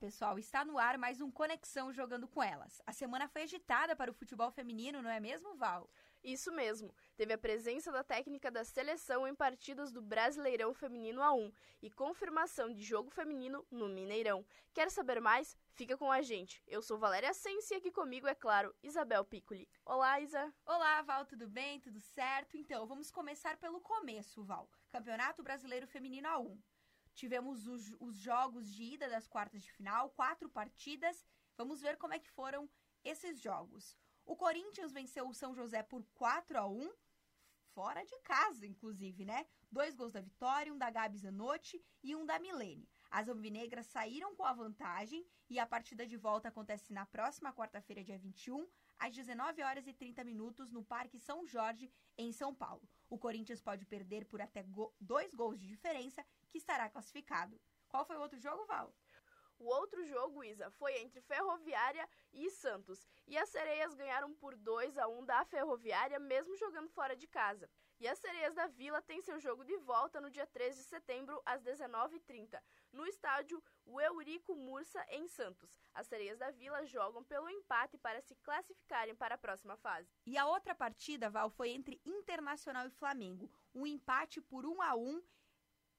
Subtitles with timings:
[0.00, 2.80] pessoal, está no ar mais um Conexão Jogando com Elas.
[2.86, 5.90] A semana foi agitada para o futebol feminino, não é mesmo, Val?
[6.24, 6.94] Isso mesmo.
[7.18, 11.52] Teve a presença da técnica da seleção em partidas do Brasileirão Feminino A1
[11.82, 14.42] e confirmação de jogo feminino no Mineirão.
[14.72, 15.54] Quer saber mais?
[15.74, 16.62] Fica com a gente.
[16.66, 19.68] Eu sou Valéria Sense e aqui comigo, é claro, Isabel Piccoli.
[19.84, 20.50] Olá, Isa.
[20.64, 21.78] Olá, Val, tudo bem?
[21.78, 22.56] Tudo certo?
[22.56, 24.66] Então, vamos começar pelo começo, Val.
[24.90, 26.58] Campeonato Brasileiro Feminino A1.
[27.14, 31.24] Tivemos os, os jogos de ida das quartas de final, quatro partidas.
[31.56, 32.68] Vamos ver como é que foram
[33.04, 33.96] esses jogos.
[34.24, 36.90] O Corinthians venceu o São José por 4 a 1
[37.74, 39.46] fora de casa, inclusive, né?
[39.70, 42.88] Dois gols da Vitória, um da Gabi Zanotti e um da Milene.
[43.10, 48.04] As alvinegras saíram com a vantagem e a partida de volta acontece na próxima quarta-feira,
[48.04, 52.88] dia 21, às 19 horas e 30 minutos, no Parque São Jorge, em São Paulo.
[53.10, 57.60] O Corinthians pode perder por até go dois gols de diferença, que estará classificado.
[57.88, 58.94] Qual foi o outro jogo, Val?
[59.58, 64.96] O outro jogo, Isa, foi entre Ferroviária e Santos, e as Sereias ganharam por 2
[64.96, 67.68] a 1 da Ferroviária, mesmo jogando fora de casa.
[67.98, 71.42] E as Sereias da Vila têm seu jogo de volta no dia 3 de setembro,
[71.44, 73.62] às 19h30, no estádio
[74.00, 75.70] Eurico Mursa, em Santos.
[75.92, 80.08] As Sereias da Vila jogam pelo empate para se classificarem para a próxima fase.
[80.26, 83.50] E a outra partida, Val, foi entre Internacional e Flamengo.
[83.74, 85.22] Um empate por 1 a 1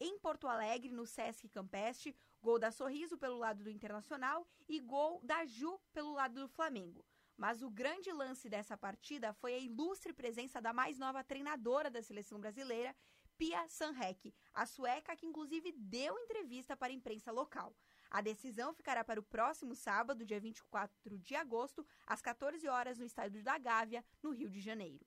[0.00, 5.20] em Porto Alegre, no Sesc Campestre, gol da Sorriso pelo lado do Internacional e gol
[5.24, 7.04] da Ju pelo lado do Flamengo.
[7.36, 12.02] Mas o grande lance dessa partida foi a ilustre presença da mais nova treinadora da
[12.02, 12.94] seleção brasileira,
[13.38, 17.72] Pia Sanrek, a sueca que inclusive deu entrevista para a imprensa local.
[18.10, 23.04] A decisão ficará para o próximo sábado, dia 24 de agosto, às 14 horas, no
[23.04, 25.06] estádio da Gávea, no Rio de Janeiro.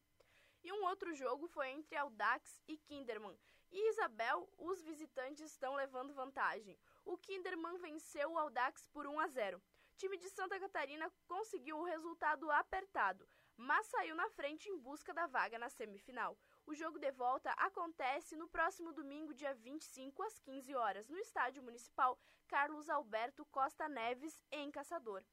[0.63, 3.37] E um outro jogo foi entre Audax e Kinderman.
[3.69, 6.79] E Isabel, os visitantes estão levando vantagem.
[7.03, 9.57] O Kinderman venceu o Audax por 1 a 0.
[9.57, 13.27] O time de Santa Catarina conseguiu o resultado apertado,
[13.57, 16.37] mas saiu na frente em busca da vaga na semifinal.
[16.65, 21.63] O jogo de volta acontece no próximo domingo, dia 25, às 15 horas, no Estádio
[21.63, 25.23] Municipal Carlos Alberto Costa Neves, em Caçador.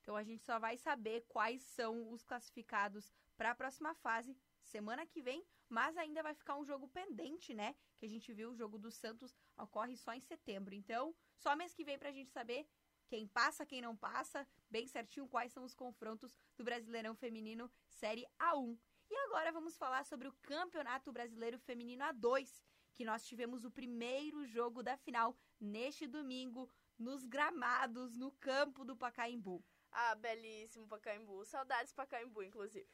[0.00, 5.06] Então a gente só vai saber quais são os classificados para a próxima fase semana
[5.06, 7.74] que vem, mas ainda vai ficar um jogo pendente, né?
[7.98, 10.74] Que a gente viu o jogo do Santos ocorre só em setembro.
[10.74, 12.66] Então, só mês que vem para a gente saber
[13.08, 18.26] quem passa, quem não passa, bem certinho quais são os confrontos do Brasileirão Feminino Série
[18.38, 18.78] A1.
[19.10, 22.62] E agora vamos falar sobre o Campeonato Brasileiro Feminino A2,
[22.94, 28.96] que nós tivemos o primeiro jogo da final neste domingo nos gramados no campo do
[28.96, 29.64] Pacaembu.
[29.90, 31.44] Ah, belíssimo Pacaembu.
[31.44, 32.88] Saudades Pacaembu, inclusive.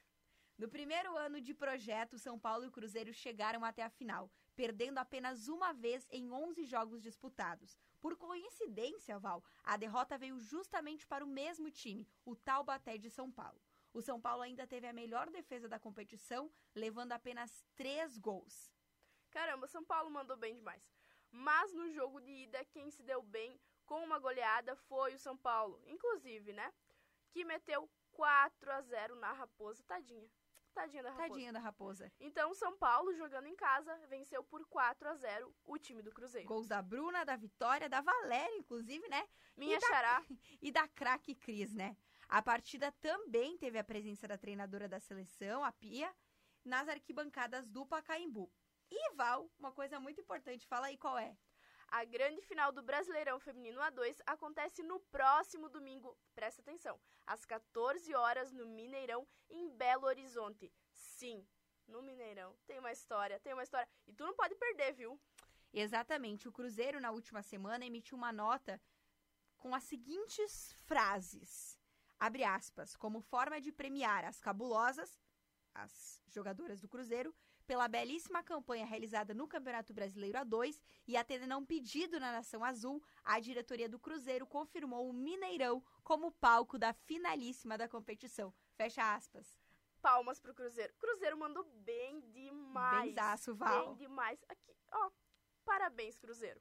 [0.56, 4.98] No primeiro ano de projeto, São Paulo e o Cruzeiro chegaram até a final, perdendo
[4.98, 7.76] apenas uma vez em 11 jogos disputados.
[8.00, 13.32] Por coincidência, Val, a derrota veio justamente para o mesmo time, o Taubaté de São
[13.32, 13.60] Paulo.
[13.94, 18.68] O São Paulo ainda teve a melhor defesa da competição, levando apenas três gols.
[19.30, 20.82] Caramba, São Paulo mandou bem demais.
[21.30, 25.36] Mas no jogo de ida, quem se deu bem com uma goleada foi o São
[25.36, 26.74] Paulo, inclusive, né?
[27.30, 30.28] Que meteu 4 a 0 na Raposa, tadinha.
[30.72, 31.28] Tadinha da Raposa.
[31.28, 32.12] Tadinha da Raposa.
[32.18, 36.48] Então, São Paulo, jogando em casa, venceu por 4 a 0 o time do Cruzeiro.
[36.48, 39.24] Gols da Bruna, da Vitória, da Valéria, inclusive, né?
[39.56, 40.18] Minha e xará.
[40.18, 40.26] Da,
[40.60, 41.96] e da craque Cris, né?
[42.28, 46.14] A partida também teve a presença da treinadora da seleção, a Pia,
[46.64, 48.50] nas arquibancadas do Pacaembu.
[48.90, 51.36] E, Val, uma coisa muito importante, fala aí qual é.
[51.88, 58.14] A grande final do Brasileirão Feminino A2 acontece no próximo domingo, presta atenção, às 14
[58.14, 60.72] horas no Mineirão, em Belo Horizonte.
[60.92, 61.46] Sim,
[61.86, 62.56] no Mineirão.
[62.66, 63.88] Tem uma história, tem uma história.
[64.06, 65.20] E tu não pode perder, viu?
[65.72, 66.48] Exatamente.
[66.48, 68.80] O Cruzeiro, na última semana, emitiu uma nota
[69.56, 71.78] com as seguintes frases.
[72.18, 75.18] Abre aspas, como forma de premiar as cabulosas,
[75.74, 77.34] as jogadoras do Cruzeiro,
[77.66, 82.62] pela belíssima campanha realizada no Campeonato Brasileiro A2 e atendendo a um pedido na Nação
[82.62, 88.52] Azul, a diretoria do Cruzeiro confirmou o Mineirão como palco da finalíssima da competição.
[88.74, 89.58] Fecha aspas.
[90.02, 90.92] Palmas pro Cruzeiro.
[90.98, 93.08] Cruzeiro mandou bem demais.
[93.08, 93.94] Benzaço, Val.
[93.94, 94.44] Bem demais.
[94.48, 95.10] Aqui, ó.
[95.64, 96.60] Parabéns, Cruzeiro.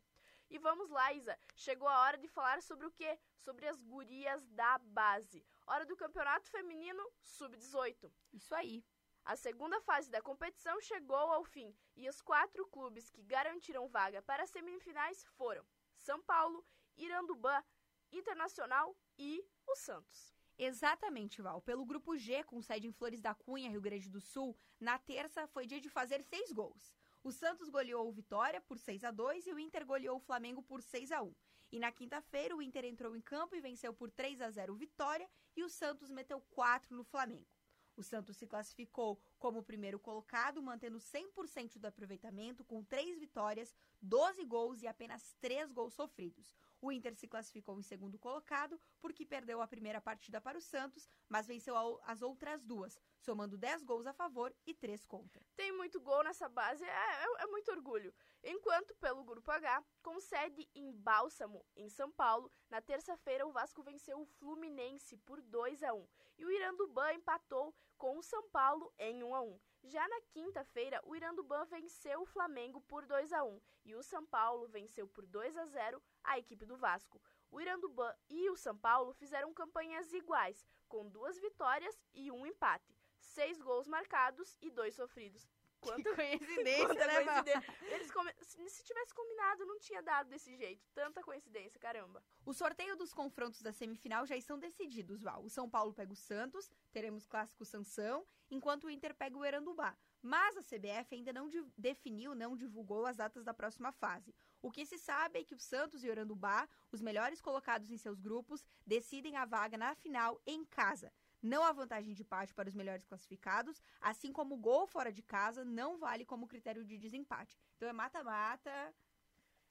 [0.50, 1.38] E vamos lá, Isa.
[1.56, 3.20] Chegou a hora de falar sobre o quê?
[3.38, 5.46] Sobre as gurias da base.
[5.66, 8.12] Hora do Campeonato Feminino Sub-18.
[8.32, 8.84] Isso aí.
[9.26, 14.22] A segunda fase da competição chegou ao fim e os quatro clubes que garantiram vaga
[14.22, 16.66] para as semifinais foram São Paulo,
[16.98, 17.64] Irandubã,
[18.12, 20.34] Internacional e o Santos.
[20.58, 21.62] Exatamente, Val.
[21.62, 25.48] Pelo grupo G, com sede em Flores da Cunha, Rio Grande do Sul, na terça
[25.48, 26.94] foi dia de fazer seis gols.
[27.24, 30.62] O Santos goleou o Vitória por 6 a 2 e o Inter goleou o Flamengo
[30.62, 31.34] por 6 a 1.
[31.72, 34.76] E na quinta-feira, o Inter entrou em campo e venceu por 3 a 0 o
[34.76, 37.48] Vitória e o Santos meteu 4 no Flamengo.
[37.96, 43.74] O Santos se classificou como o primeiro colocado, mantendo 100% do aproveitamento, com 3 vitórias,
[44.02, 46.54] 12 gols e apenas 3 gols sofridos.
[46.84, 51.08] O Inter se classificou em segundo colocado porque perdeu a primeira partida para o Santos,
[51.30, 55.42] mas venceu as outras duas, somando 10 gols a favor e 3 contra.
[55.56, 58.14] Tem muito gol nessa base, é, é, é muito orgulho.
[58.44, 63.82] Enquanto pelo Grupo H, com sede em Bálsamo, em São Paulo, na terça-feira o Vasco
[63.82, 66.06] venceu o Fluminense por 2 a 1
[66.38, 69.60] e o Irandubã empatou com o São Paulo em 1 a 1.
[69.86, 74.26] Já na quinta-feira, o Irandubã venceu o Flamengo por 2 a 1 e o São
[74.26, 77.22] Paulo venceu por 2 a 0 a equipe do Vasco.
[77.52, 82.96] O Irandubã e o São Paulo fizeram campanhas iguais, com duas vitórias e um empate,
[83.20, 85.50] seis gols marcados e dois sofridos.
[85.84, 87.76] Quanta coincidência, Quanta né, coincidência.
[87.82, 88.34] Eles come...
[88.44, 90.82] Se tivesse combinado, não tinha dado desse jeito.
[90.94, 92.24] Tanta coincidência, caramba.
[92.46, 95.44] O sorteio dos confrontos da semifinal já estão decididos, Val.
[95.44, 99.96] O São Paulo pega o Santos, teremos clássico Sansão, enquanto o Inter pega o Erandubá.
[100.22, 104.34] Mas a CBF ainda não definiu, não divulgou as datas da próxima fase.
[104.62, 107.98] O que se sabe é que o Santos e o Erandubá, os melhores colocados em
[107.98, 111.12] seus grupos, decidem a vaga na final em casa.
[111.44, 115.22] Não há vantagem de pátio para os melhores classificados, assim como o gol fora de
[115.22, 117.60] casa não vale como critério de desempate.
[117.76, 118.96] Então é mata-mata.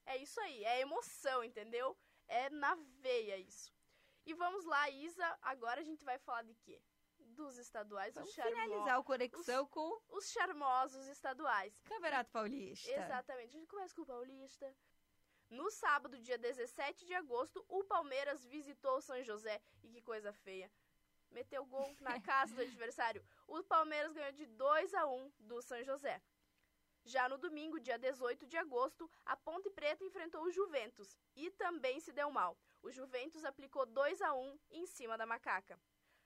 [0.05, 1.97] É isso aí, é emoção, entendeu?
[2.29, 3.73] É na veia isso.
[4.27, 6.83] E vamos lá, Isa, agora a gente vai falar de quê?
[7.19, 8.63] Dos estaduais, vamos os charmosos.
[8.63, 10.03] finalizar o Conexão os, com...
[10.11, 11.81] Os charmosos estaduais.
[11.85, 12.91] Campeonato Paulista.
[12.91, 14.77] Exatamente, a gente começa com o Paulista.
[15.49, 19.63] No sábado, dia 17 de agosto, o Palmeiras visitou o São José.
[19.83, 20.71] E que coisa feia
[21.33, 23.25] meteu gol na casa do adversário.
[23.47, 26.23] O Palmeiras ganhou de 2 a 1 do São José.
[27.05, 31.99] Já no domingo, dia 18 de agosto, a Ponte Preta enfrentou o Juventus e também
[31.99, 32.57] se deu mal.
[32.81, 35.79] O Juventus aplicou 2 a 1 em cima da Macaca.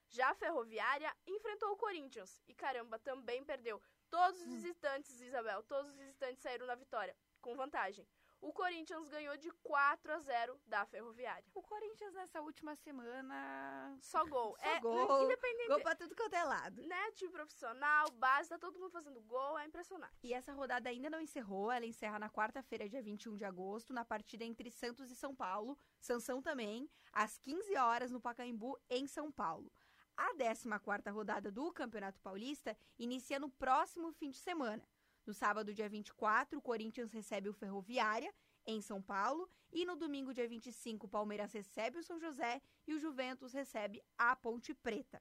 [0.08, 3.82] Já a Ferroviária enfrentou o Corinthians e caramba, também perdeu.
[4.10, 8.06] Todos os visitantes, Isabel, todos os visitantes saíram na vitória, com vantagem
[8.46, 11.44] o Corinthians ganhou de 4 a 0 da Ferroviária.
[11.52, 13.98] O Corinthians nessa última semana.
[14.00, 14.56] Só gol.
[14.56, 15.24] Só é, gol.
[15.24, 15.68] Independente.
[15.68, 16.80] Gol pra tudo quanto é lado.
[16.86, 17.10] Né?
[17.12, 20.14] Time profissional, base, tá todo mundo fazendo gol, é impressionante.
[20.22, 24.04] E essa rodada ainda não encerrou, ela encerra na quarta-feira, dia 21 de agosto, na
[24.04, 25.76] partida entre Santos e São Paulo.
[25.98, 29.72] Sansão também, às 15 horas no Pacaembu, em São Paulo.
[30.16, 34.82] A 14 rodada do Campeonato Paulista inicia no próximo fim de semana.
[35.26, 38.32] No sábado, dia 24, o Corinthians recebe o Ferroviária,
[38.64, 39.50] em São Paulo.
[39.72, 44.00] E no domingo, dia 25, o Palmeiras recebe o São José e o Juventus recebe
[44.16, 45.20] a Ponte Preta.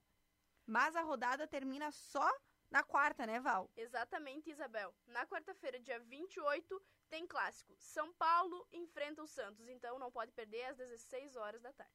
[0.66, 2.32] Mas a rodada termina só
[2.70, 3.72] na quarta, né, Val?
[3.76, 4.94] Exatamente, Isabel.
[5.08, 7.76] Na quarta-feira, dia 28, tem clássico.
[7.78, 11.94] São Paulo enfrenta o Santos, então não pode perder às 16 horas da tarde.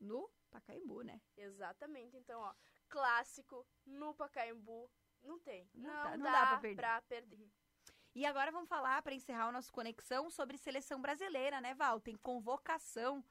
[0.00, 1.20] No Pacaembu, né?
[1.36, 2.16] Exatamente.
[2.16, 2.54] Então, ó,
[2.88, 4.90] clássico no Pacaembu,
[5.22, 5.68] não tem.
[5.74, 6.76] Não, não, tá, não dá, dá pra perder.
[6.76, 7.50] pra perder.
[8.14, 12.00] E agora vamos falar, para encerrar o nosso conexão, sobre seleção brasileira, né, Val?
[12.00, 13.24] Tem convocação.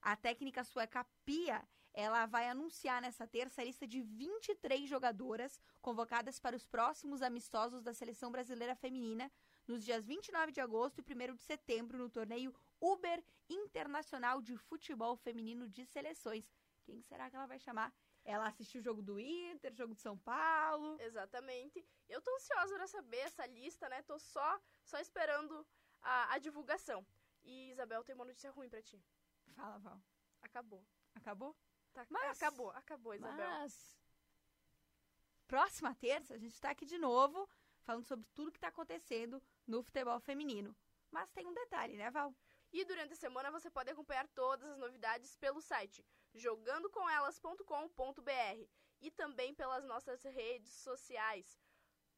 [0.00, 1.62] A técnica sueca Pia,
[1.92, 7.82] ela vai anunciar nessa terça a lista de 23 jogadoras convocadas para os próximos amistosos
[7.82, 9.30] da seleção brasileira feminina
[9.66, 15.16] nos dias 29 de agosto e 1 de setembro no torneio Uber Internacional de Futebol
[15.16, 16.50] Feminino de Seleções.
[16.84, 17.92] Quem será que ela vai chamar?
[18.28, 21.00] Ela assistiu o jogo do Inter, jogo de São Paulo.
[21.00, 21.82] Exatamente.
[22.06, 24.02] Eu tô ansiosa pra saber essa lista, né?
[24.02, 25.66] Tô só, só esperando
[26.02, 27.06] a, a divulgação.
[27.42, 29.02] E, Isabel, tem uma notícia ruim pra ti.
[29.56, 29.98] Fala, Val.
[30.42, 30.86] Acabou.
[31.14, 31.56] Acabou?
[31.94, 33.48] Tá, mas, acabou, acabou, Isabel.
[33.48, 33.98] Mas...
[35.46, 37.48] Próxima terça, a gente tá aqui de novo,
[37.80, 40.76] falando sobre tudo que tá acontecendo no futebol feminino.
[41.10, 42.34] Mas tem um detalhe, né, Val?
[42.74, 46.04] E durante a semana você pode acompanhar todas as novidades pelo site
[46.34, 48.68] jogandocomelas.com.br
[49.00, 51.60] e também pelas nossas redes sociais,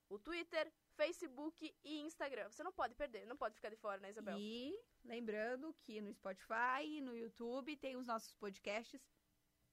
[0.08, 2.50] o Twitter, Facebook e Instagram.
[2.50, 4.38] Você não pode perder, não pode ficar de fora, né, Isabel?
[4.38, 4.74] E
[5.04, 9.00] lembrando que no Spotify e no YouTube tem os nossos podcasts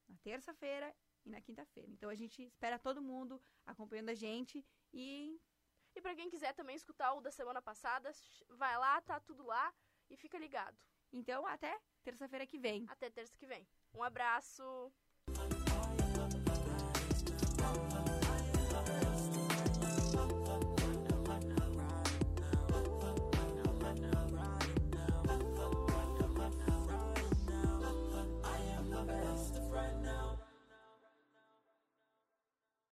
[0.08, 1.90] na terça-feira e na quinta-feira.
[1.90, 5.40] Então a gente espera todo mundo acompanhando a gente e
[5.94, 8.12] e para quem quiser também escutar o da semana passada,
[8.50, 9.74] vai lá, tá tudo lá
[10.08, 10.78] e fica ligado.
[11.12, 12.86] Então, até terça-feira que vem.
[12.88, 13.66] Até terça que vem.
[13.94, 14.92] Um abraço!